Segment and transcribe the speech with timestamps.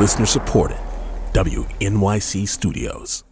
[0.00, 0.78] Listener supported.
[1.34, 3.22] WNYC Studios.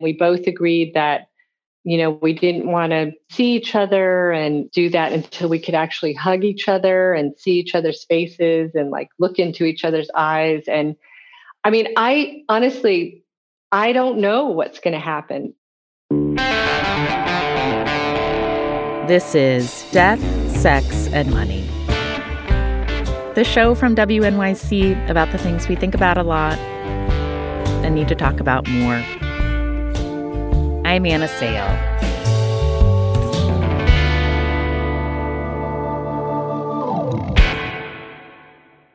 [0.00, 1.28] We both agreed that,
[1.84, 5.74] you know, we didn't want to see each other and do that until we could
[5.74, 10.08] actually hug each other and see each other's faces and like look into each other's
[10.14, 10.64] eyes.
[10.66, 10.96] And
[11.64, 13.22] I mean, I honestly,
[13.70, 15.52] I don't know what's going to happen.
[19.06, 20.20] This is Death,
[20.56, 21.77] Sex, and Money.
[23.34, 26.58] The show from WNYC about the things we think about a lot
[27.84, 28.96] and need to talk about more.
[30.84, 31.66] I'm Anna Sale.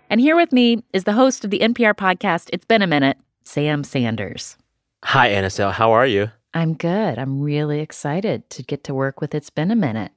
[0.09, 3.18] And here with me is the host of the NPR podcast, It's Been a Minute,
[3.45, 4.58] Sam Sanders.
[5.06, 5.72] Hi, Anna Sale.
[5.72, 6.30] How are you?
[6.54, 7.18] I'm good.
[7.18, 10.12] I'm really excited to get to work with It's Been a Minute.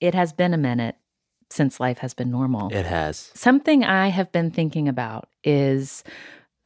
[0.00, 0.96] It has been a minute
[1.52, 2.72] since life has been normal.
[2.72, 3.30] It has.
[3.34, 6.02] Something I have been thinking about is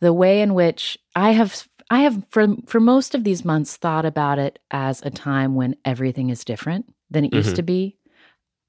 [0.00, 4.04] the way in which I have I have for for most of these months thought
[4.04, 7.56] about it as a time when everything is different than it used Mhm.
[7.56, 7.96] to be.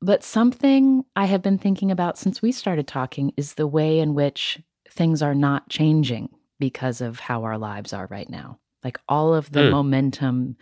[0.02, 4.14] But something I have been thinking about since we started talking is the way in
[4.14, 8.60] which things are not changing because of how our lives are right now.
[8.84, 9.72] Like all of the Mm.
[9.72, 10.58] momentum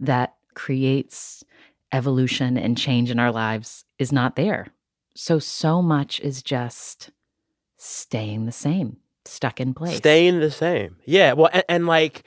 [0.00, 1.44] that creates
[1.92, 4.68] evolution and change in our lives is not there.
[5.22, 7.10] So, so much is just
[7.76, 8.96] staying the same,
[9.26, 9.98] stuck in place.
[9.98, 10.96] Staying the same.
[11.04, 11.34] Yeah.
[11.34, 12.22] Well, and, and like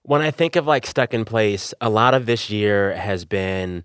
[0.00, 3.84] when I think of like stuck in place, a lot of this year has been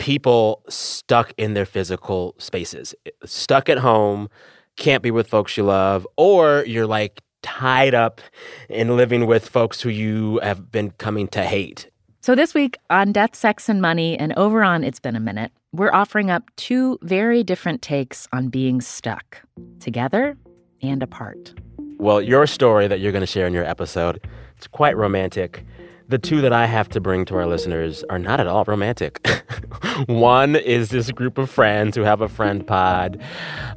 [0.00, 4.28] people stuck in their physical spaces, eh, stuck at home,
[4.76, 8.20] can't be with folks you love, or you're like tied up
[8.68, 11.88] in living with folks who you have been coming to hate.
[12.24, 15.52] So, this week on Death, Sex, and Money, and over on It's Been a Minute,
[15.72, 19.42] we're offering up two very different takes on being stuck
[19.78, 20.34] together
[20.80, 21.52] and apart.
[21.98, 25.66] Well, your story that you're going to share in your episode, it's quite romantic.
[26.08, 29.20] The two that I have to bring to our listeners are not at all romantic.
[30.06, 33.22] One is this group of friends who have a friend pod,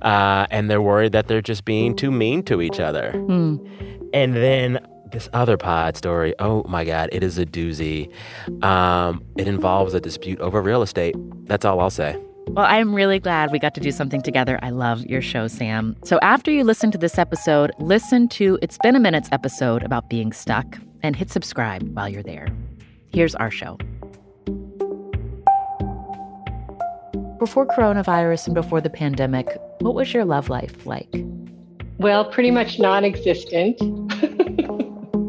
[0.02, 3.12] uh, and they're worried that they're just being too mean to each other.
[3.12, 3.58] Hmm.
[4.14, 4.80] And then
[5.12, 8.12] this other pod story, oh my God, it is a doozy.
[8.64, 11.16] Um, it involves a dispute over real estate.
[11.48, 12.18] That's all I'll say.
[12.50, 14.58] Well, I'm really glad we got to do something together.
[14.62, 15.98] I love your show, Sam.
[16.04, 20.10] So, after you listen to this episode, listen to It's Been a Minute's episode about
[20.10, 22.48] being stuck and hit subscribe while you're there.
[23.12, 23.78] Here's our show.
[27.38, 29.48] Before coronavirus and before the pandemic,
[29.80, 31.14] what was your love life like?
[31.98, 33.78] Well, pretty much non existent.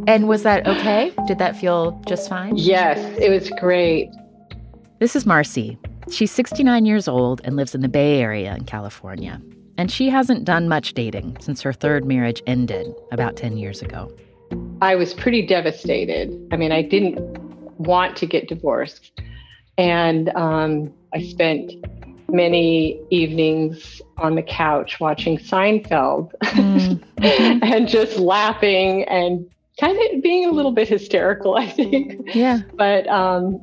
[0.09, 1.13] And was that okay?
[1.27, 2.57] Did that feel just fine?
[2.57, 4.09] yes, it was great.
[5.01, 5.77] This is Marcy.
[6.11, 9.39] She's 69 years old and lives in the Bay Area in California.
[9.77, 14.11] And she hasn't done much dating since her third marriage ended about 10 years ago.
[14.81, 16.49] I was pretty devastated.
[16.53, 17.19] I mean, I didn't
[17.79, 19.13] want to get divorced.
[19.77, 21.71] And um, I spent
[22.31, 26.33] many evenings on the couch watching Seinfeld
[27.23, 29.47] and just laughing and
[29.81, 32.35] kind of being a little bit hysterical, I think.
[32.35, 32.61] Yeah.
[32.75, 33.63] But um,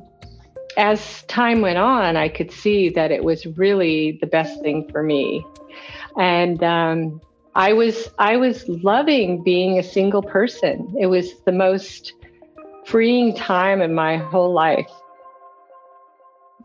[0.76, 5.02] as time went on, I could see that it was really the best thing for
[5.02, 5.44] me.
[6.18, 7.20] And um,
[7.54, 10.94] I was I was loving being a single person.
[10.98, 12.12] It was the most
[12.84, 14.90] freeing time in my whole life.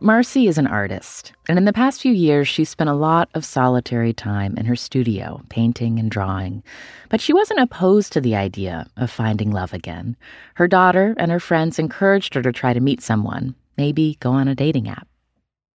[0.04, 3.46] Marcy is an artist, and in the past few years, she's spent a lot of
[3.46, 6.64] solitary time in her studio, painting and drawing.
[7.10, 10.18] But she wasn't opposed to the idea of finding love again.
[10.56, 14.48] Her daughter and her friends encouraged her to try to meet someone, maybe go on
[14.48, 15.08] a dating app.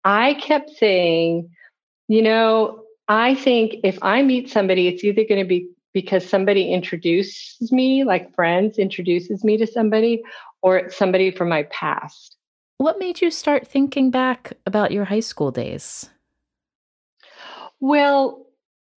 [0.04, 1.48] I kept saying,
[2.08, 6.72] you know, I think if I meet somebody, it's either going to be because somebody
[6.72, 10.24] introduces me, like friends introduces me to somebody,
[10.62, 12.35] or it's somebody from my past.
[12.78, 16.10] What made you start thinking back about your high school days?
[17.80, 18.46] Well,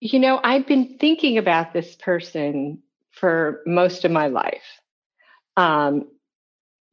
[0.00, 4.80] you know, I've been thinking about this person for most of my life.
[5.56, 6.08] Um,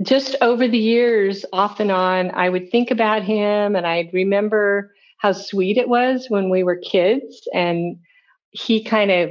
[0.02, 4.94] just over the years, off and on, I would think about him and I'd remember
[5.20, 7.48] how sweet it was when we were kids.
[7.54, 7.98] And
[8.52, 9.30] he kind of,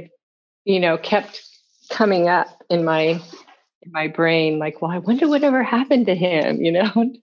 [0.65, 1.41] you know, kept
[1.89, 3.21] coming up in my
[3.85, 6.91] in my brain, like, well, I wonder whatever happened to him, you know?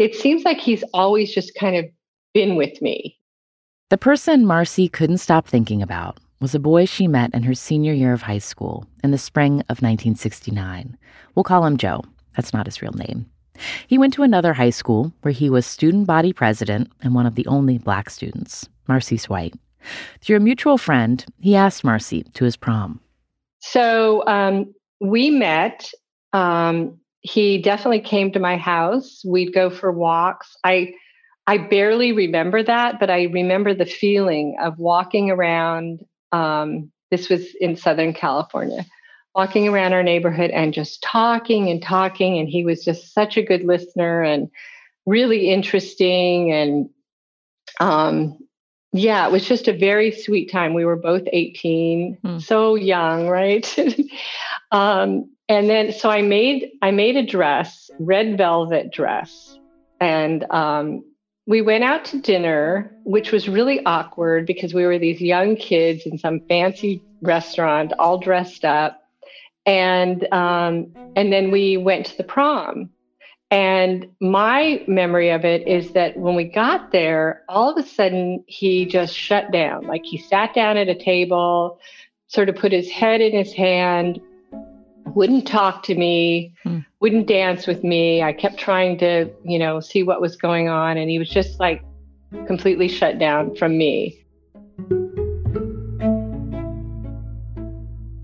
[0.00, 1.84] It seems like he's always just kind of
[2.32, 3.16] been with me.
[3.90, 7.92] The person Marcy couldn't stop thinking about was a boy she met in her senior
[7.92, 10.98] year of high school in the spring of 1969.
[11.34, 12.02] We'll call him Joe.
[12.34, 13.30] That's not his real name.
[13.86, 17.36] He went to another high school where he was student body president and one of
[17.36, 18.68] the only black students.
[18.88, 19.54] Marcy's white.
[20.20, 23.00] Through a mutual friend, he asked Marcy to his prom.
[23.60, 24.74] So um,
[25.04, 25.90] we met.
[26.32, 29.22] Um, he definitely came to my house.
[29.24, 30.56] We'd go for walks.
[30.64, 30.94] I
[31.46, 36.00] I barely remember that, but I remember the feeling of walking around.
[36.32, 38.86] Um, this was in Southern California,
[39.34, 42.38] walking around our neighborhood and just talking and talking.
[42.38, 44.48] And he was just such a good listener and
[45.04, 46.50] really interesting.
[46.50, 46.88] And
[47.78, 48.38] um,
[48.92, 50.72] yeah, it was just a very sweet time.
[50.72, 52.38] We were both 18, hmm.
[52.38, 53.66] so young, right?
[54.70, 59.58] um, and then so I made I made a dress, red velvet dress,
[60.00, 61.04] and um,
[61.46, 66.06] we went out to dinner, which was really awkward because we were these young kids
[66.06, 69.02] in some fancy restaurant, all dressed up,
[69.66, 72.90] and um, and then we went to the prom.
[73.50, 78.42] And my memory of it is that when we got there, all of a sudden
[78.48, 79.86] he just shut down.
[79.86, 81.78] Like he sat down at a table,
[82.26, 84.20] sort of put his head in his hand,
[85.14, 86.80] wouldn't talk to me, hmm.
[87.00, 88.22] wouldn't dance with me.
[88.22, 90.96] I kept trying to, you know, see what was going on.
[90.96, 91.82] And he was just like
[92.46, 94.18] completely shut down from me.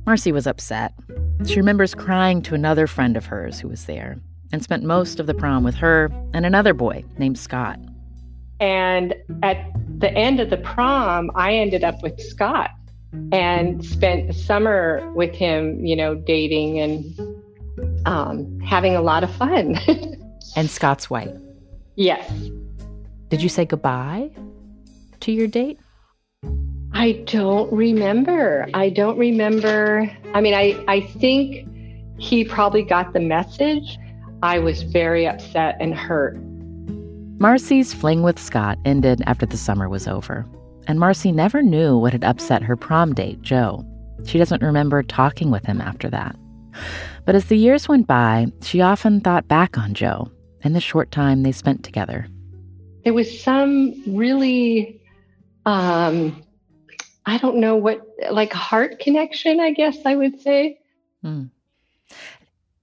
[0.06, 0.92] Marcy was upset.
[1.46, 4.18] She remembers crying to another friend of hers who was there
[4.52, 7.78] and spent most of the prom with her and another boy named Scott.
[8.58, 12.70] And at the end of the prom, I ended up with Scott
[13.32, 19.34] and spent the summer with him, you know, dating and um, having a lot of
[19.34, 19.76] fun.
[20.56, 21.34] and Scott's white.
[21.96, 22.30] Yes.
[23.28, 24.30] Did you say goodbye
[25.20, 25.78] to your date?
[26.92, 28.66] I don't remember.
[28.74, 30.10] I don't remember.
[30.34, 31.68] I mean, I, I think
[32.18, 33.98] he probably got the message.
[34.42, 36.38] I was very upset and hurt.
[37.38, 40.46] Marcy's fling with Scott ended after the summer was over
[40.90, 43.86] and Marcy never knew what had upset her prom date, Joe.
[44.26, 46.34] She doesn't remember talking with him after that.
[47.24, 50.32] But as the years went by, she often thought back on Joe
[50.64, 52.26] and the short time they spent together.
[53.04, 55.00] There was some really,
[55.64, 56.42] um,
[57.24, 60.80] I don't know what, like heart connection, I guess I would say.
[61.22, 61.44] Hmm.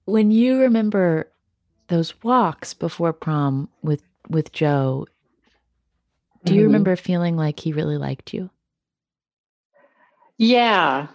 [0.06, 1.30] When you remember
[1.88, 4.00] those walks before prom with
[4.30, 5.06] with Joe,
[6.44, 6.66] do you mm-hmm.
[6.66, 8.50] remember feeling like he really liked you?
[10.36, 11.08] Yeah.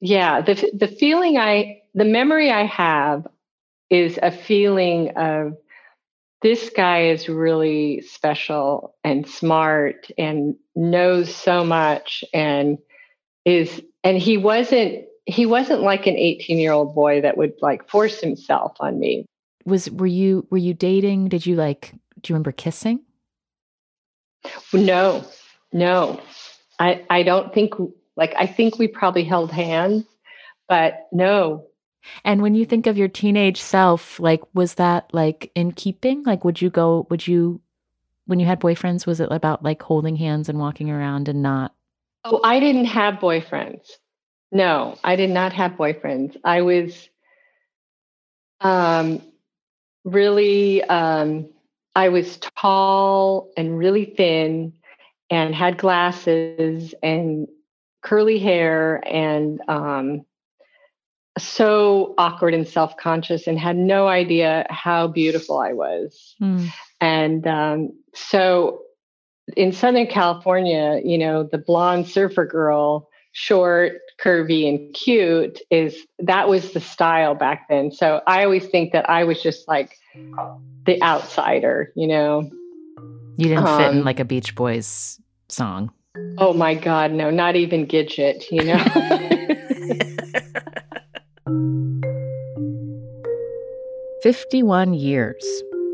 [0.00, 3.26] Yeah, the the feeling I the memory I have
[3.90, 5.56] is a feeling of
[6.42, 12.78] this guy is really special and smart and knows so much and
[13.44, 17.88] is and he wasn't he wasn't like an 18 year old boy that would like
[17.88, 19.24] force himself on me
[19.64, 23.00] was were you were you dating did you like do you remember kissing
[24.72, 25.24] no,
[25.72, 26.20] no.
[26.78, 27.74] I I don't think
[28.16, 30.04] like I think we probably held hands,
[30.68, 31.66] but no.
[32.24, 36.24] And when you think of your teenage self, like was that like in keeping?
[36.24, 37.60] Like would you go would you
[38.26, 41.74] when you had boyfriends was it about like holding hands and walking around and not
[42.24, 43.90] Oh, I didn't have boyfriends.
[44.52, 46.36] No, I did not have boyfriends.
[46.44, 47.08] I was
[48.60, 49.20] um
[50.04, 51.51] really um
[51.94, 54.72] I was tall and really thin
[55.30, 57.48] and had glasses and
[58.02, 60.22] curly hair and um,
[61.38, 66.34] so awkward and self conscious and had no idea how beautiful I was.
[66.40, 66.68] Mm.
[67.00, 68.82] And um, so
[69.56, 76.48] in Southern California, you know, the blonde surfer girl, short, curvy, and cute is that
[76.48, 77.90] was the style back then.
[77.90, 79.96] So I always think that I was just like
[80.86, 82.50] the outsider, you know.
[83.36, 85.90] You didn't um, fit in um, like a Beach Boys song.
[86.38, 88.76] Oh my God, no, not even Gidget, you know.
[94.22, 95.44] Fifty-one years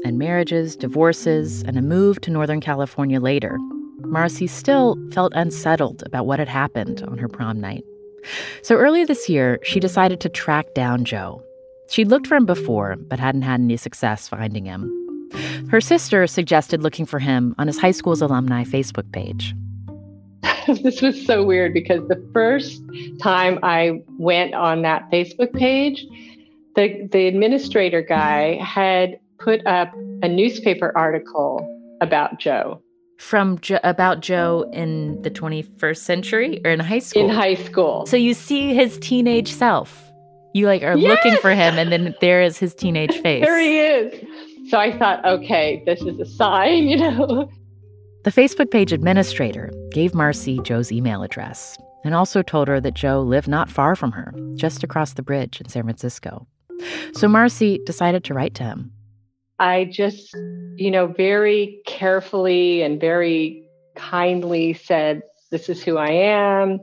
[0.05, 3.59] and marriages, divorces, and a move to Northern California later.
[4.01, 7.85] Marcy still felt unsettled about what had happened on her prom night.
[8.63, 11.43] So early this year, she decided to track down Joe
[11.89, 14.95] She'd looked for him before, but hadn't had any success finding him.
[15.71, 19.55] Her sister suggested looking for him on his high school's alumni Facebook page.
[20.83, 22.83] this was so weird because the first
[23.21, 26.07] time I went on that Facebook page,
[26.77, 29.93] the, the administrator guy had put up
[30.23, 31.67] a newspaper article
[32.01, 32.83] about Joe.
[33.19, 37.25] From jo- about Joe in the 21st century or in high school?
[37.25, 38.07] In high school.
[38.07, 40.08] So you see his teenage self.
[40.55, 41.09] You like are yes!
[41.09, 43.45] looking for him, and then there is his teenage face.
[43.45, 44.71] there he is.
[44.71, 47.51] So I thought, okay, this is a sign, you know.
[48.25, 53.23] The Facebook page administrator gave Marcy Joe's email address and also told her that Joe
[53.23, 56.47] lived not far from her, just across the bridge in San Francisco.
[57.15, 58.93] So Marcy decided to write to him.
[59.61, 60.35] I just,
[60.77, 66.81] you know, very carefully and very kindly said, This is who I am.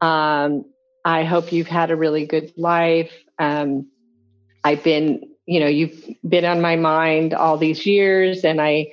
[0.00, 0.64] Um,
[1.04, 3.12] I hope you've had a really good life.
[3.38, 3.88] Um,
[4.64, 8.92] I've been, you know, you've been on my mind all these years, and I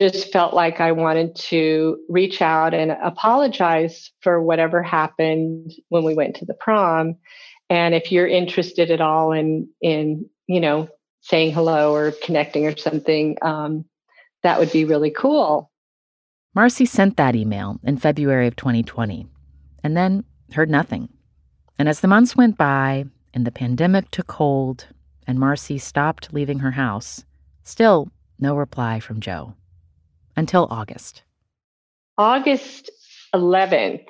[0.00, 6.14] just felt like I wanted to reach out and apologize for whatever happened when we
[6.14, 7.16] went to the prom.
[7.68, 10.88] And if you're interested at all in in you know
[11.20, 13.84] saying hello or connecting or something, um,
[14.42, 15.70] that would be really cool.
[16.54, 19.26] Marcy sent that email in February of 2020,
[19.84, 21.08] and then heard nothing.
[21.78, 24.86] And as the months went by and the pandemic took hold,
[25.26, 27.24] and Marcy stopped leaving her house,
[27.62, 29.54] still no reply from Joe
[30.36, 31.22] until August.
[32.18, 32.90] August
[33.34, 34.06] 11th,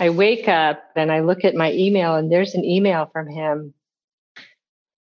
[0.00, 3.74] I wake up and I look at my email, and there's an email from him.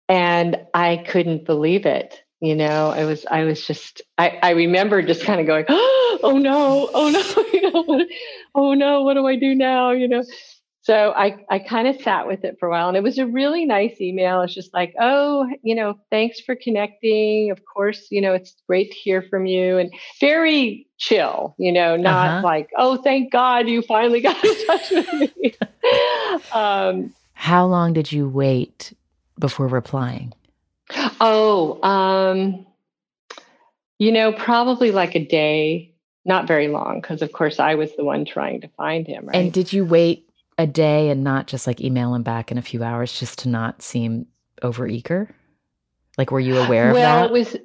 [0.10, 2.22] And I couldn't believe it.
[2.42, 6.40] You know, I was, I was just, I, I remember just kind of going, oh
[6.42, 8.08] no, oh no, you know, what,
[8.56, 9.92] oh no, what do I do now?
[9.92, 10.24] You know,
[10.84, 13.28] so I, I kind of sat with it for a while and it was a
[13.28, 14.42] really nice email.
[14.42, 17.52] It's just like, oh, you know, thanks for connecting.
[17.52, 21.96] Of course, you know, it's great to hear from you and very chill, you know,
[21.96, 22.42] not uh-huh.
[22.44, 25.54] like, oh, thank God you finally got in touch with me.
[26.52, 28.94] um, How long did you wait
[29.38, 30.34] before replying?
[31.20, 32.66] Oh, um,
[34.00, 35.94] you know, probably like a day,
[36.26, 39.28] not very long, because of course I was the one trying to find him.
[39.28, 39.36] Right?
[39.36, 42.62] And did you wait a day and not just like email him back in a
[42.62, 44.28] few hours just to not seem
[44.62, 45.32] overeager?
[46.18, 47.16] Like, were you aware well, of that?
[47.16, 47.58] Well, it was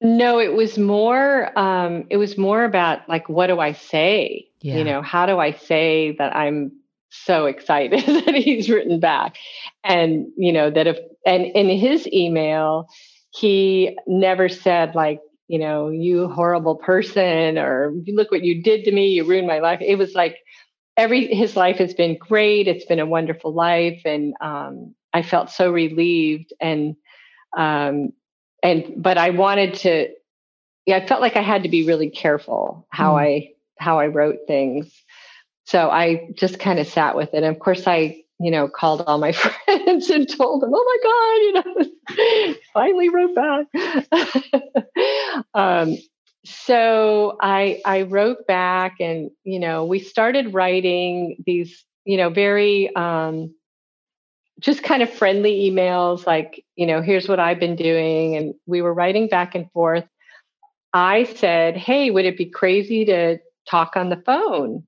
[0.00, 1.58] no, it was more.
[1.58, 4.48] Um, it was more about like, what do I say?
[4.60, 4.76] Yeah.
[4.76, 6.72] You know, how do I say that I'm
[7.10, 9.36] so excited that he's written back,
[9.84, 12.88] and you know that if and in his email,
[13.30, 18.92] he never said like, you know, you horrible person, or look what you did to
[18.92, 19.80] me, you ruined my life.
[19.80, 20.38] It was like
[20.96, 22.68] every his life has been great.
[22.68, 26.52] It's been a wonderful life, and um, I felt so relieved.
[26.60, 26.96] And
[27.56, 28.12] um,
[28.62, 30.08] and but I wanted to.
[30.84, 33.20] Yeah, I felt like I had to be really careful how mm.
[33.20, 34.92] I how I wrote things.
[35.68, 37.42] So I just kind of sat with it.
[37.42, 39.32] And of course, I you know called all my
[39.66, 43.66] friends and told them, "Oh my God, you know, finally wrote back."
[45.54, 45.98] um,
[46.46, 52.94] so I I wrote back and you know we started writing these you know very
[52.96, 53.54] um,
[54.60, 58.80] just kind of friendly emails like you know here's what I've been doing and we
[58.80, 60.06] were writing back and forth.
[60.94, 63.36] I said, "Hey, would it be crazy to
[63.68, 64.87] talk on the phone?"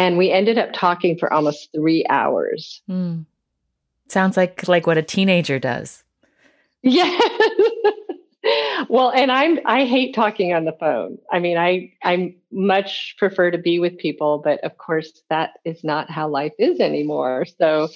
[0.00, 2.80] And we ended up talking for almost 3 hours.
[2.88, 3.26] Mm.
[4.08, 6.02] Sounds like like what a teenager does.
[6.82, 7.18] Yeah.
[8.88, 11.18] well, and I'm I hate talking on the phone.
[11.30, 15.84] I mean, I I much prefer to be with people, but of course that is
[15.84, 17.44] not how life is anymore.
[17.58, 17.90] So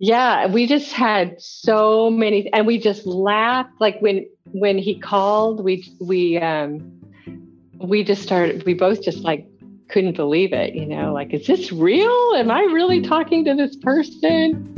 [0.00, 5.62] yeah, we just had so many and we just laughed like when when he called,
[5.62, 7.00] we we um
[7.80, 9.46] we just started we both just like
[9.88, 12.34] couldn't believe it, you know, like is this real?
[12.36, 13.08] Am I really mm-hmm.
[13.08, 14.74] talking to this person?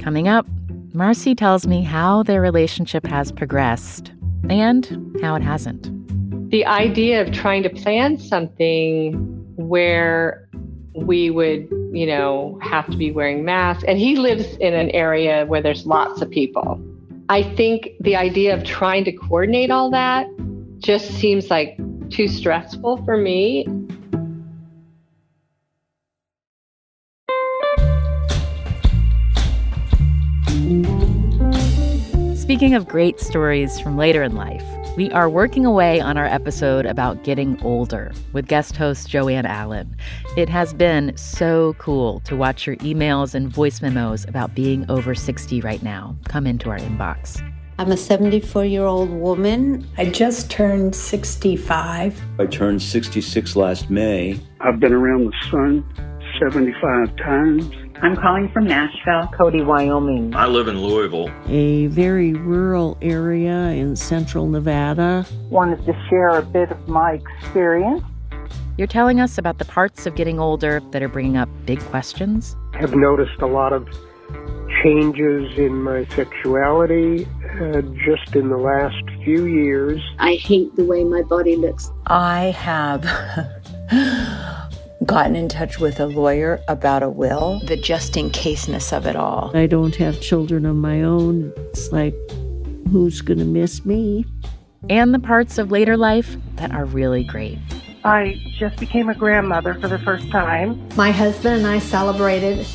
[0.00, 0.46] Coming up,
[0.94, 4.12] Marcy tells me how their relationship has progressed
[4.50, 5.90] and how it hasn't.
[6.50, 9.12] The idea of trying to plan something
[9.56, 10.48] where
[10.94, 15.46] we would, you know, have to be wearing masks, and he lives in an area
[15.46, 16.78] where there's lots of people.
[17.30, 20.26] I think the idea of trying to coordinate all that
[20.82, 21.78] just seems like
[22.10, 23.64] too stressful for me.
[32.34, 34.64] Speaking of great stories from later in life,
[34.96, 39.96] we are working away on our episode about getting older with guest host Joanne Allen.
[40.36, 45.14] It has been so cool to watch your emails and voice memos about being over
[45.14, 47.40] 60 right now come into our inbox.
[47.82, 49.84] I'm a 74 year old woman.
[49.98, 52.22] I just turned 65.
[52.38, 54.38] I turned 66 last May.
[54.60, 55.84] I've been around the sun
[56.40, 57.68] 75 times.
[58.00, 60.32] I'm calling from Nashville, Cody, Wyoming.
[60.32, 65.26] I live in Louisville, a very rural area in central Nevada.
[65.50, 68.04] Wanted to share a bit of my experience.
[68.78, 72.54] You're telling us about the parts of getting older that are bringing up big questions?
[72.74, 73.88] I've noticed a lot of
[74.82, 77.26] changes in my sexuality
[77.60, 80.00] uh, just in the last few years.
[80.18, 81.90] I hate the way my body looks.
[82.06, 83.02] I have
[85.06, 89.16] gotten in touch with a lawyer about a will, the just in caseness of it
[89.16, 89.50] all.
[89.54, 91.52] I don't have children of my own.
[91.56, 92.14] It's like,
[92.90, 94.24] who's going to miss me?
[94.90, 97.58] And the parts of later life that are really great.
[98.04, 100.88] I just became a grandmother for the first time.
[100.96, 102.66] My husband and I celebrated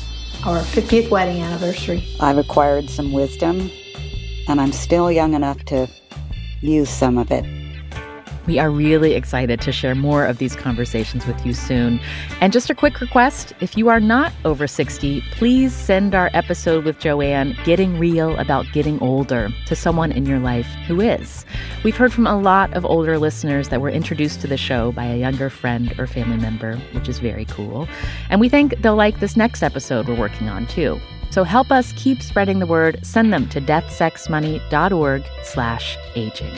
[0.44, 2.04] our 50th wedding anniversary.
[2.20, 3.70] I've acquired some wisdom,
[4.46, 5.88] and I'm still young enough to
[6.60, 7.57] use some of it.
[8.48, 12.00] We are really excited to share more of these conversations with you soon.
[12.40, 16.86] And just a quick request if you are not over 60, please send our episode
[16.86, 21.44] with Joanne, Getting Real About Getting Older, to someone in your life who is.
[21.84, 25.04] We've heard from a lot of older listeners that were introduced to the show by
[25.04, 27.86] a younger friend or family member, which is very cool.
[28.30, 30.98] And we think they'll like this next episode we're working on too.
[31.28, 32.98] So help us keep spreading the word.
[33.02, 36.56] Send them to deathsexmoney.org slash aging.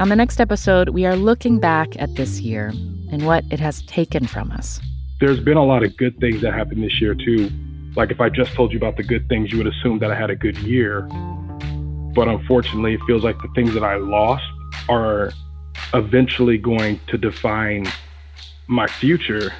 [0.00, 2.68] On the next episode, we are looking back at this year
[3.10, 4.78] and what it has taken from us.
[5.18, 7.50] There's been a lot of good things that happened this year, too.
[7.96, 10.14] Like if I just told you about the good things, you would assume that I
[10.14, 11.00] had a good year.
[12.14, 14.44] But unfortunately, it feels like the things that I lost
[14.88, 15.32] are
[15.92, 17.84] eventually going to define
[18.68, 19.52] my future.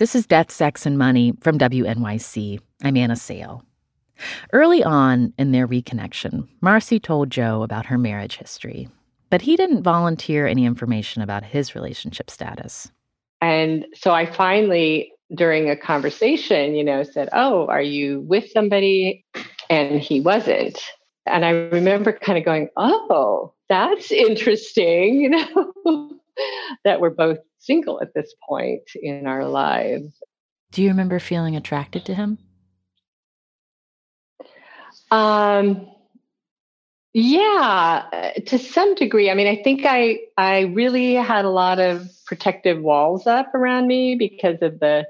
[0.00, 2.58] This is Death, Sex, and Money from WNYC.
[2.82, 3.62] I'm Anna Sale.
[4.52, 8.88] Early on in their reconnection, Marcy told Joe about her marriage history,
[9.30, 12.90] but he didn't volunteer any information about his relationship status.
[13.40, 19.24] And so I finally, during a conversation, you know, said, Oh, are you with somebody?
[19.68, 20.78] And he wasn't.
[21.26, 26.10] And I remember kind of going, Oh, that's interesting, you know,
[26.84, 30.22] that we're both single at this point in our lives.
[30.72, 32.38] Do you remember feeling attracted to him?
[35.10, 35.88] Um,
[37.12, 39.30] yeah, uh, to some degree.
[39.30, 43.86] I mean, I think I I really had a lot of protective walls up around
[43.86, 45.06] me because of the,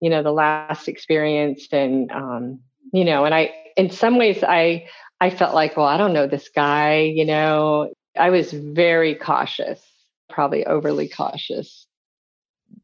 [0.00, 2.60] you know, the last experience, and um,
[2.92, 4.86] you know, and I in some ways I
[5.20, 7.92] I felt like, well, I don't know this guy, you know.
[8.18, 9.80] I was very cautious,
[10.28, 11.86] probably overly cautious.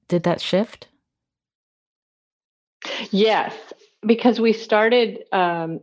[0.09, 0.88] Did that shift?
[3.11, 3.52] Yes,
[4.06, 5.80] because we started um,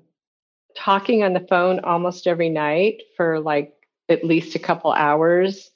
[0.75, 3.73] talking on the phone almost every night for like
[4.09, 5.71] at least a couple hours.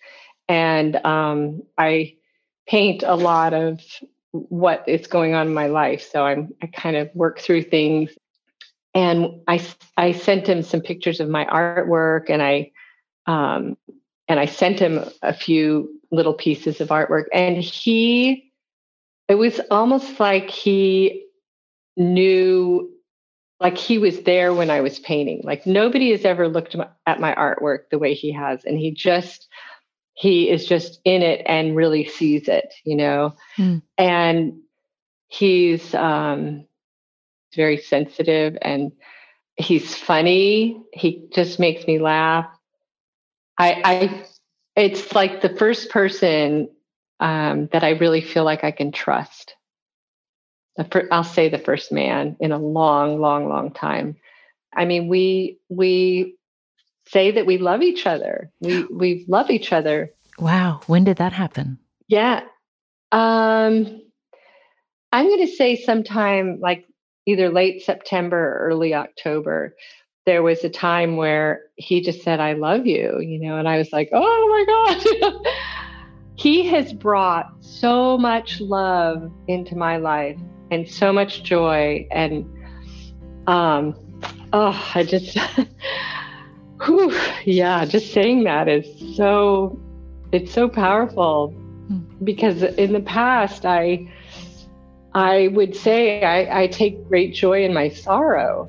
[0.48, 2.16] And um, I
[2.68, 3.82] paint a lot of
[4.32, 6.08] what is going on in my life.
[6.10, 8.12] So I'm I kind of work through things.
[8.94, 12.72] And I I sent him some pictures of my artwork and I
[13.26, 13.78] um,
[14.28, 17.26] and I sent him a few little pieces of artwork.
[17.34, 18.52] And he
[19.28, 21.26] it was almost like he
[21.98, 22.90] knew
[23.60, 25.42] like he was there when I was painting.
[25.44, 28.64] Like nobody has ever looked at my artwork the way he has.
[28.66, 29.48] And he just,
[30.14, 33.36] he is just in it and really sees it, you know?
[33.58, 33.82] Mm.
[33.98, 34.60] And
[35.28, 36.66] he's um,
[37.56, 38.92] very sensitive and
[39.56, 40.80] he's funny.
[40.94, 42.48] He just makes me laugh.
[43.58, 44.26] I, I,
[44.76, 46.70] it's like the first person
[47.20, 49.56] um, that I really feel like I can trust
[50.78, 54.16] the I'll say the first man in a long, long, long time.
[54.74, 56.38] I mean, we we
[57.08, 58.52] say that we love each other.
[58.62, 60.12] We we love each other.
[60.40, 61.80] Wow, when did that happen?
[62.08, 62.42] Yeah.
[63.12, 64.02] Um
[65.12, 66.86] I'm going to say sometime like
[67.26, 69.74] either late September or early October.
[70.26, 73.78] There was a time where he just said I love you, you know, and I
[73.78, 75.46] was like, "Oh my god."
[76.36, 80.38] he has brought so much love into my life
[80.72, 82.46] and so much joy and
[83.48, 83.96] um
[84.54, 85.38] oh i just
[86.86, 89.80] whew, yeah just saying that is so
[90.32, 91.50] it's so powerful.
[91.88, 92.00] Hmm.
[92.24, 94.12] because in the past i
[95.14, 98.68] i would say i i take great joy in my sorrow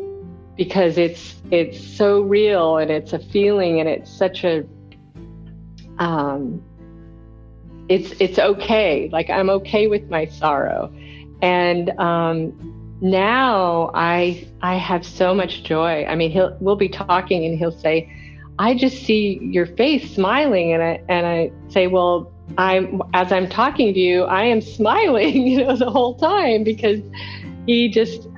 [0.57, 4.65] because it's it's so real and it's a feeling and it's such a
[5.99, 6.63] um
[7.89, 9.09] it's it's okay.
[9.11, 10.93] Like i'm okay with my sorrow
[11.43, 12.53] and um,
[13.01, 16.05] now I I have so much joy.
[16.05, 18.11] I mean, he'll we'll be talking and he'll say,
[18.59, 23.49] "I just see your face smiling," and I and I say, "Well, I'm as I'm
[23.49, 27.01] talking to you, I am smiling, you know, the whole time because
[27.67, 28.29] he just,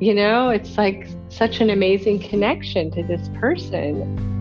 [0.00, 4.35] you know, it's like such an amazing connection to this person."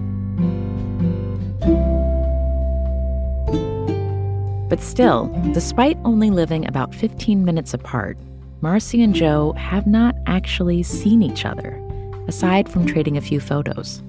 [4.76, 8.18] But still, despite only living about 15 minutes apart,
[8.60, 11.82] Marcy and Joe have not actually seen each other,
[12.28, 14.04] aside from trading a few photos.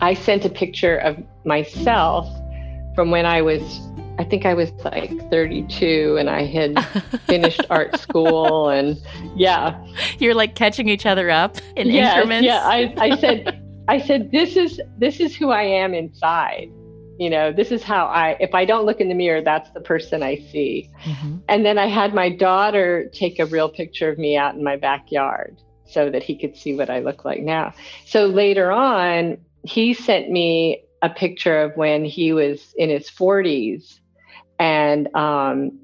[0.00, 2.26] I sent a picture of myself
[2.96, 3.62] from when I was,
[4.18, 6.84] I think I was like 32 and I had
[7.28, 8.70] finished art school.
[8.70, 9.00] And
[9.36, 9.80] yeah.
[10.18, 12.46] You're like catching each other up in yes, increments.
[12.46, 16.72] Yeah, I, I said, I said, this is, this is who I am inside
[17.22, 19.80] you know this is how i if i don't look in the mirror that's the
[19.80, 20.90] person i see.
[21.04, 21.36] Mm-hmm.
[21.48, 24.76] and then i had my daughter take a real picture of me out in my
[24.76, 25.56] backyard
[25.86, 27.72] so that he could see what i look like now.
[28.06, 34.00] So later on he sent me a picture of when he was in his 40s
[34.58, 35.78] and um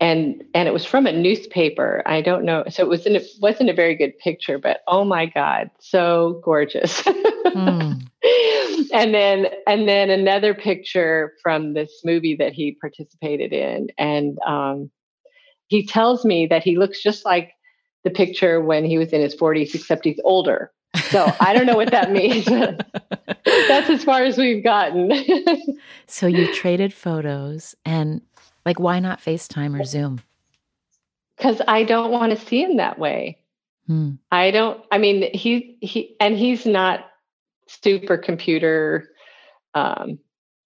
[0.00, 2.02] and and it was from a newspaper.
[2.06, 2.64] I don't know.
[2.70, 6.40] So it was in, it wasn't a very good picture but oh my god so
[6.44, 7.02] gorgeous.
[7.50, 8.06] Mm.
[8.92, 13.88] And then and then another picture from this movie that he participated in.
[13.98, 14.90] And um,
[15.68, 17.52] he tells me that he looks just like
[18.04, 20.72] the picture when he was in his 40s except he's older.
[21.10, 22.44] So i don't know what that means
[23.44, 25.12] that's as far as we've gotten.
[26.06, 28.20] So you traded photos and
[28.66, 30.20] like why not facetime or zoom?
[31.36, 33.38] Because i don't want to see him that way.
[33.86, 34.12] Hmm.
[34.30, 37.09] i don't i mean he he and he's not
[37.84, 39.04] supercomputer,
[39.74, 40.18] um,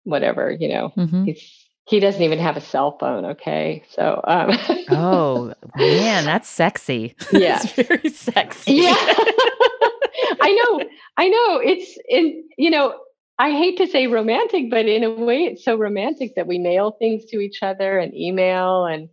[0.04, 1.24] whatever, you know, mm-hmm.
[1.24, 3.24] he's he doesn't even have a cell phone.
[3.24, 4.50] Okay, so um,
[4.90, 7.14] oh man, that's sexy.
[7.32, 8.74] Yeah, that's very sexy.
[8.74, 10.84] Yeah, I know,
[11.16, 11.60] I know.
[11.62, 12.98] It's in you know.
[13.36, 16.92] I hate to say romantic, but in a way, it's so romantic that we mail
[17.00, 19.08] things to each other and email, and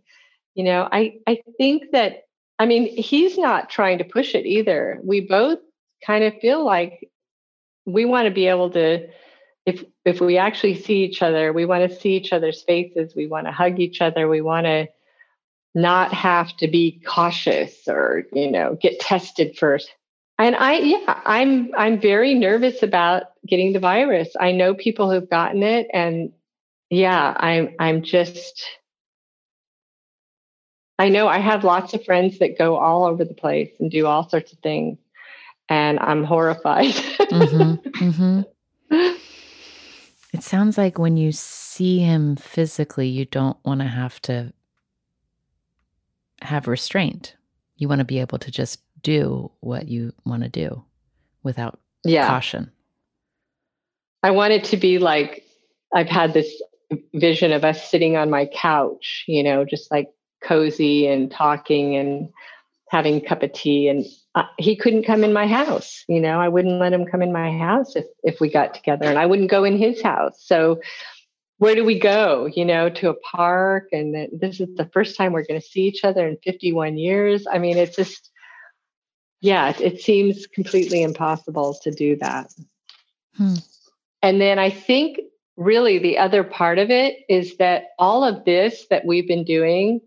[0.54, 2.22] you know, I I think that
[2.58, 5.00] I mean he's not trying to push it either.
[5.02, 5.58] We both
[6.06, 7.08] kind of feel like
[7.86, 9.08] we want to be able to
[9.66, 13.26] if if we actually see each other we want to see each other's faces we
[13.26, 14.86] want to hug each other we want to
[15.74, 19.90] not have to be cautious or you know get tested first.
[20.38, 24.30] And i yeah i'm i'm very nervous about getting the virus.
[24.38, 26.32] I know people who've gotten it and
[26.90, 28.64] yeah i'm i'm just
[30.98, 34.06] i know i have lots of friends that go all over the place and do
[34.06, 34.98] all sorts of things
[35.68, 36.94] and I'm horrified.
[36.94, 39.12] mm-hmm, mm-hmm.
[40.32, 44.52] It sounds like when you see him physically, you don't want to have to
[46.40, 47.36] have restraint.
[47.76, 50.82] You want to be able to just do what you want to do
[51.42, 52.26] without yeah.
[52.26, 52.72] caution.
[54.22, 55.44] I want it to be like
[55.94, 56.62] I've had this
[57.14, 60.08] vision of us sitting on my couch, you know, just like
[60.42, 62.30] cozy and talking and
[62.88, 66.04] having a cup of tea and uh, he couldn't come in my house.
[66.08, 69.06] You know, I wouldn't let him come in my house if if we got together,
[69.06, 70.42] and I wouldn't go in his house.
[70.44, 70.80] So,
[71.58, 72.48] where do we go?
[72.54, 75.82] You know, to a park, and this is the first time we're going to see
[75.82, 77.46] each other in 51 years.
[77.50, 78.30] I mean, it's just,
[79.40, 82.50] yeah, it, it seems completely impossible to do that.
[83.36, 83.54] Hmm.
[84.22, 85.18] And then I think
[85.56, 90.00] really the other part of it is that all of this that we've been doing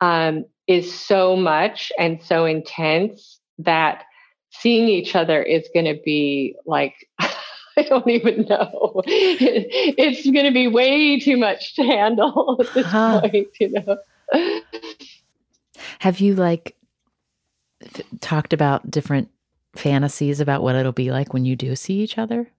[0.00, 4.04] um, is so much and so intense that
[4.50, 6.94] seeing each other is going to be like
[7.78, 9.02] I don't even know.
[9.06, 13.20] It's going to be way too much to handle at this huh.
[13.20, 13.98] point, you know.
[15.98, 16.74] Have you like
[18.20, 19.28] talked about different
[19.74, 22.50] fantasies about what it'll be like when you do see each other?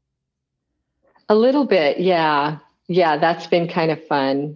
[1.29, 2.60] A little bit, yeah.
[2.88, 4.55] Yeah, that's been kind of fun.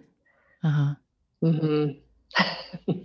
[0.63, 0.93] Uh-huh.
[1.43, 2.95] Mm-hmm.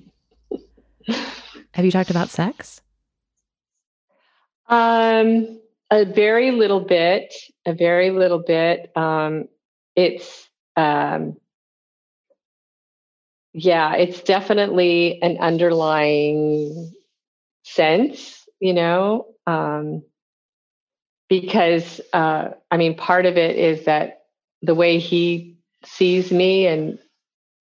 [1.72, 2.80] Have you talked about sex?
[4.68, 8.90] Um, a very little bit, a very little bit.
[8.96, 9.48] Um,
[9.94, 11.36] it's, um,
[13.52, 16.92] yeah, it's definitely an underlying
[17.64, 20.02] sense, you know, um,
[21.28, 24.24] because, uh, I mean, part of it is that
[24.62, 26.98] the way he sees me and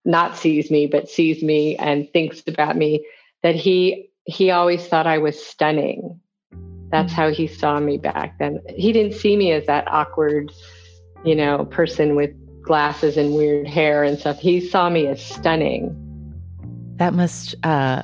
[0.05, 3.05] not sees me, but sees me and thinks about me,
[3.43, 6.19] that he he always thought I was stunning
[6.91, 8.59] that's how he saw me back then.
[8.69, 10.51] He didn't see me as that awkward,
[11.23, 14.39] you know, person with glasses and weird hair and stuff.
[14.39, 15.95] He saw me as stunning.
[16.97, 18.03] That must uh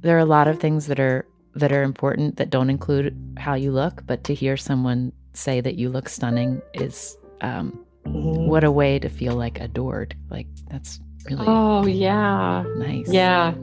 [0.00, 3.54] there are a lot of things that are that are important that don't include how
[3.54, 8.48] you look, but to hear someone say that you look stunning is um mm-hmm.
[8.48, 10.14] what a way to feel like adored.
[10.30, 12.64] Like that's really Oh yeah.
[12.76, 13.08] Nice.
[13.10, 13.54] Yeah.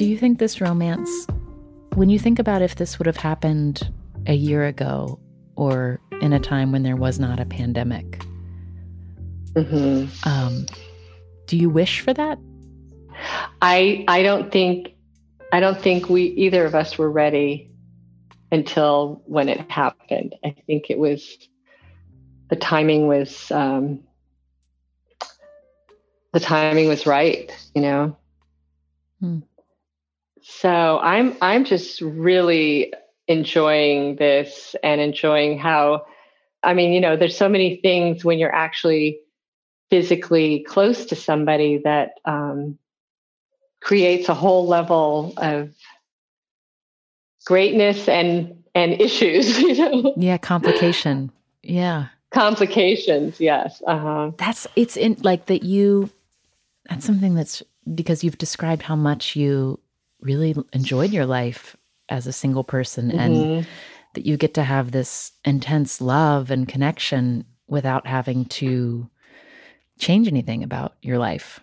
[0.00, 1.26] Do you think this romance,
[1.92, 3.92] when you think about if this would have happened
[4.26, 5.20] a year ago
[5.56, 8.24] or in a time when there was not a pandemic.
[9.52, 10.26] Mm-hmm.
[10.26, 10.64] Um,
[11.48, 12.38] do you wish for that?
[13.60, 14.94] I I don't think
[15.52, 17.70] I don't think we either of us were ready
[18.50, 20.34] until when it happened.
[20.42, 21.36] I think it was
[22.48, 24.00] the timing was um,
[26.32, 28.16] the timing was right, you know.
[29.20, 29.40] Hmm.
[30.58, 32.92] So I'm I'm just really
[33.28, 36.06] enjoying this and enjoying how
[36.62, 39.20] I mean, you know, there's so many things when you're actually
[39.88, 42.78] physically close to somebody that um,
[43.80, 45.72] creates a whole level of
[47.46, 50.14] greatness and and issues you know?
[50.16, 51.30] Yeah complication.
[51.62, 52.08] Yeah.
[52.32, 54.32] Complications yes uh-huh.
[54.36, 56.10] That's it's in like that you
[56.88, 57.62] that's something that's
[57.94, 59.78] because you've described how much you
[60.22, 61.76] really enjoyed your life
[62.08, 63.18] as a single person mm-hmm.
[63.18, 63.66] and
[64.14, 69.08] that you get to have this intense love and connection without having to
[69.98, 71.60] change anything about your life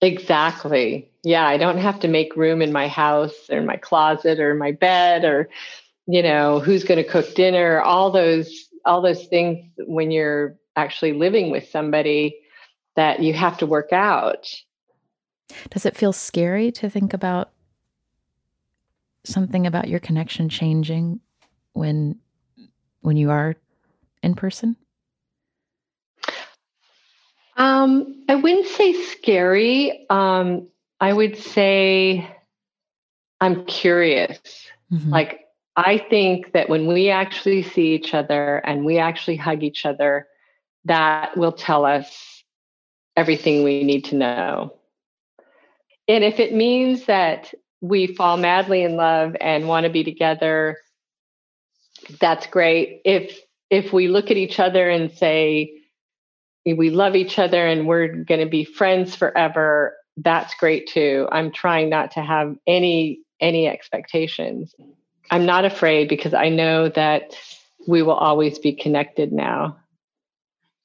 [0.00, 1.10] Exactly.
[1.24, 4.70] Yeah, I don't have to make room in my house or my closet or my
[4.70, 5.48] bed or
[6.08, 11.12] you know, who's going to cook dinner, all those all those things when you're actually
[11.12, 12.40] living with somebody
[12.96, 14.48] that you have to work out.
[15.70, 17.50] Does it feel scary to think about
[19.24, 21.20] something about your connection changing
[21.72, 22.18] when
[23.00, 23.56] when you are
[24.22, 24.76] in person?
[27.56, 30.06] Um, I wouldn't say scary.
[30.10, 30.68] Um,
[31.00, 32.28] I would say
[33.40, 34.38] I'm curious.
[34.92, 35.10] Mm-hmm.
[35.10, 35.40] Like,
[35.76, 40.26] I think that when we actually see each other and we actually hug each other,
[40.84, 42.42] that will tell us
[43.16, 44.77] everything we need to know.
[46.08, 50.78] And if it means that we fall madly in love and want to be together,
[52.20, 53.02] that's great.
[53.04, 53.38] If
[53.70, 55.74] if we look at each other and say,
[56.64, 59.94] we love each other and we're going to be friends forever
[60.24, 61.28] that's great too.
[61.30, 64.74] I'm trying not to have any any expectations.
[65.30, 67.36] I'm not afraid because i know that
[67.86, 69.78] we will always be connected now.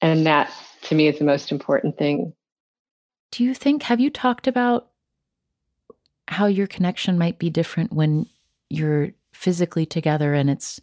[0.00, 2.32] And that to me is the most important thing.
[3.32, 4.88] Do you think have you talked about
[6.28, 8.26] how your connection might be different when
[8.70, 10.80] you're physically together and it's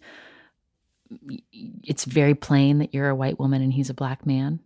[1.84, 4.60] it's very plain that you're a white woman and he's a black man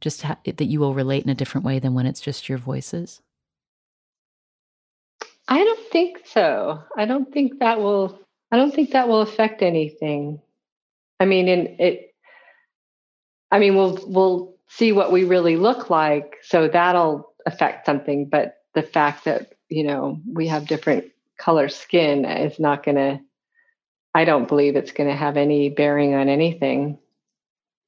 [0.00, 2.58] just ha- that you will relate in a different way than when it's just your
[2.58, 3.20] voices?
[5.48, 6.82] I don't think so.
[6.96, 8.20] I don't think that will.
[8.50, 10.40] I don't think that will affect anything.
[11.18, 12.14] I mean, in it.
[13.50, 18.28] I mean, we'll we'll see what we really look like, so that'll affect something.
[18.28, 21.06] But the fact that you know we have different
[21.38, 23.20] color skin is not going to.
[24.14, 26.98] I don't believe it's going to have any bearing on anything.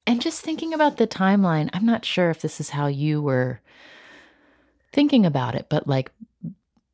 [0.07, 3.59] And just thinking about the timeline, I'm not sure if this is how you were
[4.93, 6.11] thinking about it, but like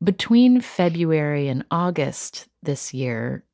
[0.02, 3.44] between February and August this year,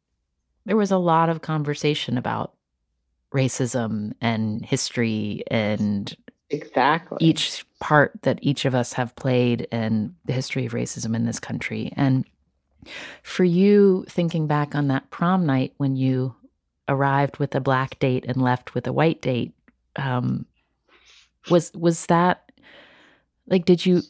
[0.66, 2.54] there was a lot of conversation about
[3.32, 6.16] racism and history and
[6.54, 11.26] exactly each part that each of us have played in the history of racism in
[11.26, 11.92] this country.
[11.96, 12.24] And
[13.22, 16.34] for you thinking back on that prom night when you
[16.88, 19.52] arrived with a black date and left with a white date
[19.96, 20.46] um,
[21.50, 22.50] was was that
[23.46, 24.02] like did you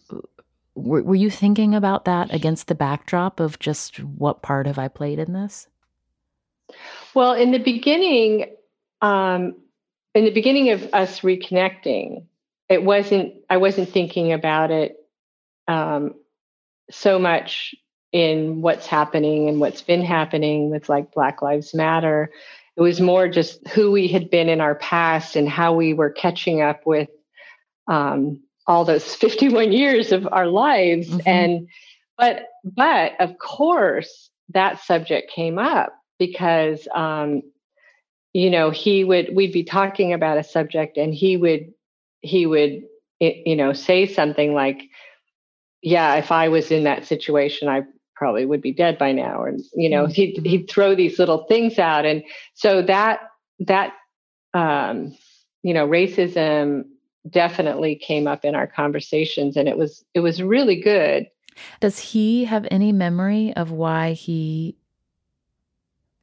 [0.74, 4.88] were, were you thinking about that against the backdrop of just what part have i
[4.88, 5.68] played in this
[7.14, 8.46] well in the beginning
[9.02, 9.54] um,
[10.14, 12.24] in the beginning of us reconnecting
[12.68, 14.96] it wasn't i wasn't thinking about it
[15.66, 16.14] um,
[16.90, 17.74] so much
[18.12, 22.30] in what's happening and what's been happening with like black lives matter
[22.76, 26.10] it was more just who we had been in our past and how we were
[26.10, 27.08] catching up with
[27.86, 31.08] um, all those 51 years of our lives.
[31.08, 31.28] Mm-hmm.
[31.28, 31.68] And
[32.16, 37.42] but but of course that subject came up because um,
[38.32, 41.72] you know he would we'd be talking about a subject and he would
[42.24, 42.82] he would
[43.20, 44.82] you know say something like
[45.82, 47.82] yeah if i was in that situation i
[48.16, 50.44] probably would be dead by now and you know he'd mm-hmm.
[50.44, 52.22] he'd throw these little things out and
[52.54, 53.20] so that
[53.58, 53.92] that
[54.54, 55.16] um
[55.62, 56.84] you know racism
[57.30, 61.26] definitely came up in our conversations and it was it was really good
[61.80, 64.76] does he have any memory of why he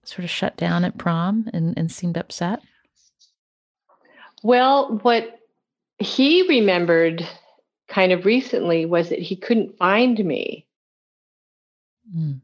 [0.03, 2.61] sort of shut down at prom and, and seemed upset
[4.43, 5.40] well what
[6.01, 7.27] he remembered
[7.87, 10.65] kind of recently was that he couldn't find me
[12.15, 12.41] Mm.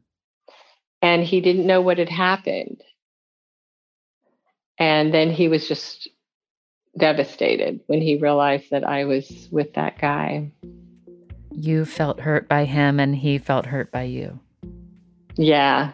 [1.02, 2.82] And he didn't know what had happened.
[4.78, 6.08] And then he was just
[6.96, 10.50] devastated when he realized that I was with that guy.
[11.52, 14.38] You felt hurt by him and he felt hurt by you.
[15.36, 15.92] Yeah.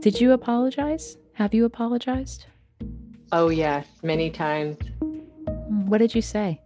[0.00, 1.16] Did you apologize?
[1.34, 2.46] Have you apologized?
[3.30, 4.76] Oh, yes, many times.
[5.92, 6.58] What did you say?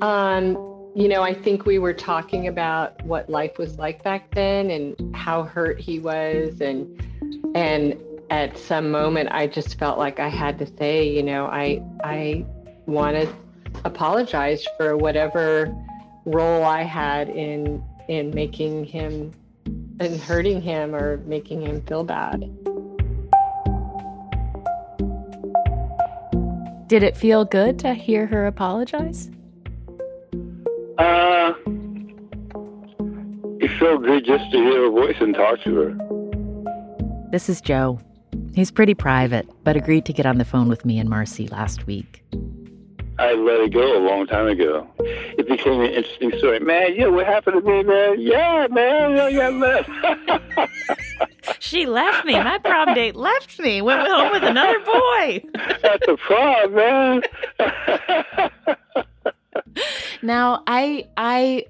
[0.00, 0.54] Um,
[0.94, 5.14] you know, I think we were talking about what life was like back then and
[5.14, 7.06] how hurt he was and
[7.54, 11.82] and at some moment I just felt like I had to say, you know, I
[12.02, 12.46] I
[12.86, 13.28] want to
[13.84, 15.70] apologize for whatever
[16.24, 19.34] role I had in in making him
[20.00, 22.50] and hurting him or making him feel bad.
[26.94, 29.28] Did it feel good to hear her apologize?
[30.96, 31.52] Uh,
[33.58, 37.30] it felt good just to hear her voice and talk to her.
[37.32, 37.98] This is Joe.
[38.54, 41.84] He's pretty private, but agreed to get on the phone with me and Marcy last
[41.88, 42.22] week.
[43.18, 44.88] I let it go a long time ago.
[44.98, 46.58] It became an interesting story.
[46.58, 48.20] Man, yeah, what happened to me, man?
[48.20, 49.88] Yeah, man, I got left.
[51.60, 52.34] she left me.
[52.34, 53.80] My prom date left me.
[53.82, 55.44] Went home with another boy.
[55.54, 57.22] That's the prom, man.
[60.22, 61.66] now, I, I,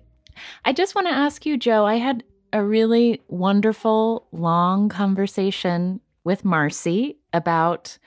[0.64, 1.84] I just want to ask you, Joe.
[1.84, 7.98] I had a really wonderful, long conversation with Marcy about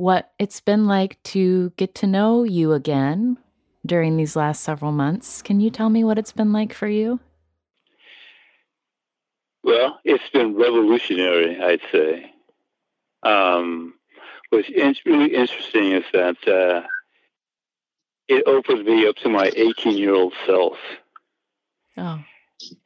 [0.00, 3.36] what it's been like to get to know you again
[3.84, 5.42] during these last several months.
[5.42, 7.20] Can you tell me what it's been like for you?
[9.62, 12.32] Well, it's been revolutionary, I'd say.
[13.22, 13.92] Um,
[14.48, 16.86] what's in- really interesting is that uh,
[18.26, 20.78] it opened me up to my 18 year old self.
[21.98, 22.24] Oh.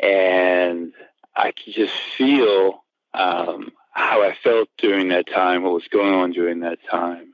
[0.00, 0.92] And
[1.36, 6.32] I could just feel um, how I felt during that time, what was going on
[6.32, 7.32] during that time.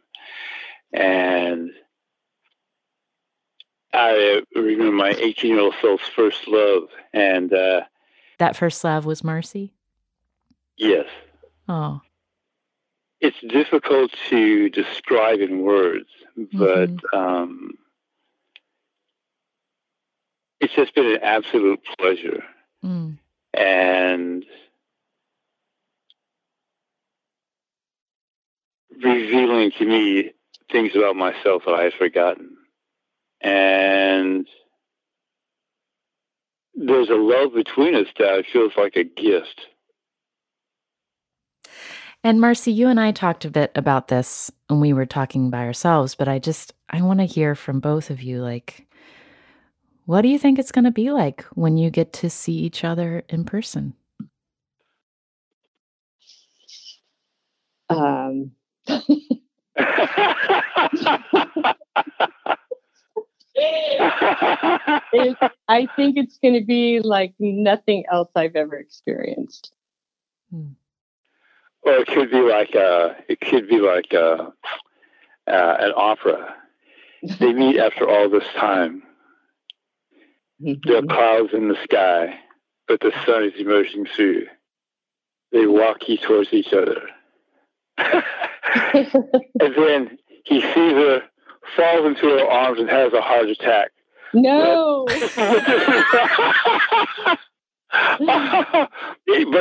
[0.93, 1.71] And
[3.93, 6.85] I remember my 18 year old self's first love.
[7.13, 7.83] And uh,
[8.39, 9.73] that first love was Marcy?
[10.77, 11.07] Yes.
[11.69, 12.01] Oh.
[13.21, 16.09] It's difficult to describe in words,
[16.55, 17.19] but mm-hmm.
[17.19, 17.73] um,
[20.59, 22.43] it's just been an absolute pleasure.
[22.83, 23.19] Mm.
[23.53, 24.45] And
[29.03, 30.33] revealing to me
[30.71, 32.57] things about myself that I had forgotten.
[33.41, 34.47] And
[36.75, 39.67] there's a love between us that feels like a gift.
[42.23, 45.65] And Marcy, you and I talked a bit about this when we were talking by
[45.65, 48.87] ourselves, but I just I want to hear from both of you like
[50.11, 52.83] what do you think it's going to be like when you get to see each
[52.83, 53.95] other in person?
[57.89, 58.51] Um
[65.13, 65.37] it,
[65.69, 69.73] I think it's going to be like nothing else I've ever experienced.
[70.51, 70.71] Hmm.
[71.83, 74.53] Well, it could be like a, it could be like a,
[75.47, 76.55] uh, an opera.
[77.39, 79.03] They meet after all this time.
[80.63, 80.81] Mm-hmm.
[80.85, 82.39] There are clouds in the sky,
[82.87, 84.47] but the sun is emerging through.
[85.53, 87.09] They walk towards each other.
[88.95, 91.23] and then he sees her,
[91.77, 93.91] falls into her arms, and has a heart attack.
[94.33, 95.07] No.
[95.09, 95.19] but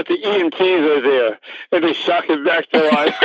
[0.07, 1.39] the EMTs are there,
[1.71, 3.15] and they shock him back to life.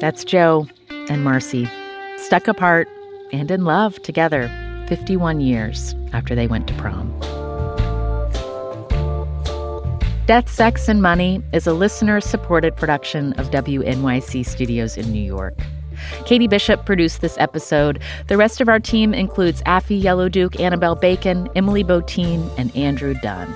[0.00, 0.66] That's Joe
[1.10, 1.68] and Marcy,
[2.16, 2.88] stuck apart
[3.32, 4.48] and in love together
[4.88, 7.12] 51 years after they went to prom.
[10.26, 15.54] Death, Sex, and Money is a listener supported production of WNYC Studios in New York.
[16.26, 18.00] Katie Bishop produced this episode.
[18.28, 23.54] The rest of our team includes Afi Yellow-Duke, Annabelle Bacon, Emily Botein, and Andrew Dunn.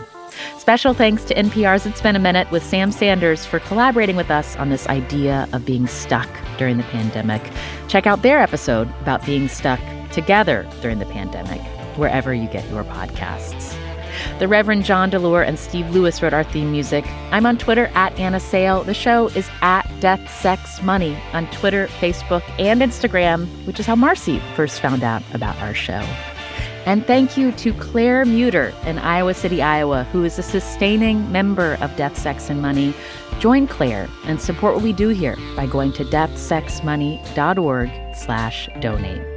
[0.58, 4.56] Special thanks to NPR's It's Been a Minute with Sam Sanders for collaborating with us
[4.56, 7.42] on this idea of being stuck during the pandemic.
[7.88, 9.80] Check out their episode about being stuck
[10.12, 11.60] together during the pandemic,
[11.96, 13.76] wherever you get your podcasts.
[14.38, 17.04] The Reverend John DeLore and Steve Lewis wrote our theme music.
[17.30, 18.84] I'm on Twitter at Anna Sale.
[18.84, 23.96] The show is at Death, Sex, Money on Twitter, Facebook, and Instagram, which is how
[23.96, 26.04] Marcy first found out about our show.
[26.84, 31.78] And thank you to Claire Muter in Iowa City, Iowa, who is a sustaining member
[31.80, 32.92] of Death, Sex, and Money.
[33.38, 39.31] Join Claire and support what we do here by going to deathsexmoney.org slash donate.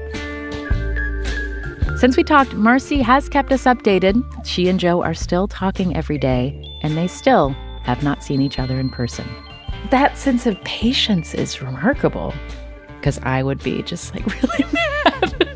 [1.98, 4.22] Since we talked, Marcy has kept us updated.
[4.46, 7.50] She and Joe are still talking every day, and they still
[7.84, 9.26] have not seen each other in person.
[9.92, 12.34] That sense of patience is remarkable
[12.98, 15.56] because I would be just like really mad.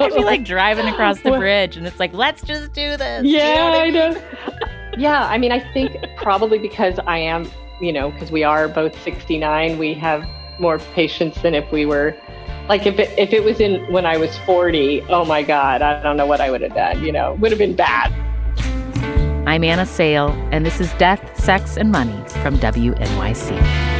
[0.00, 3.24] I'd be like driving across the bridge and it's like, let's just do this.
[3.24, 4.22] Yeah, you know I, I know.
[4.98, 9.00] yeah, I mean, I think probably because I am, you know, because we are both
[9.02, 10.24] 69, we have
[10.60, 12.16] more patience than if we were
[12.68, 16.02] like if it if it was in when I was 40, oh my God, I
[16.02, 18.12] don't know what I would have done, you know, would have been bad.
[19.48, 23.97] I'm Anna Sale, and this is Death, Sex, and Money from WNYC.